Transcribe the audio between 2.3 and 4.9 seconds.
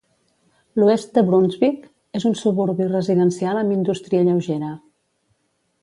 un suburbi residencial amb indústria lleugera.